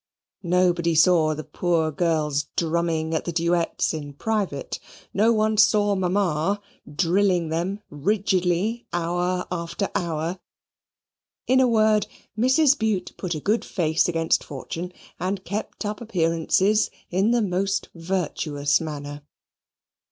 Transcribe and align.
Nobody 0.41 0.95
saw 0.95 1.35
the 1.35 1.43
poor 1.43 1.91
girls 1.91 2.47
drumming 2.57 3.13
at 3.13 3.25
the 3.25 3.31
duets 3.31 3.93
in 3.93 4.13
private. 4.13 4.79
No 5.13 5.31
one 5.31 5.57
saw 5.57 5.93
Mamma 5.93 6.59
drilling 6.91 7.49
them 7.49 7.81
rigidly 7.91 8.87
hour 8.91 9.45
after 9.51 9.89
hour. 9.93 10.39
In 11.45 11.59
a 11.59 11.67
word, 11.67 12.07
Mrs. 12.35 12.75
Bute 12.79 13.11
put 13.15 13.35
a 13.35 13.39
good 13.39 13.63
face 13.63 14.07
against 14.09 14.43
fortune 14.43 14.91
and 15.19 15.45
kept 15.45 15.85
up 15.85 16.01
appearances 16.01 16.89
in 17.11 17.29
the 17.29 17.43
most 17.43 17.89
virtuous 17.93 18.81
manner. 18.81 19.21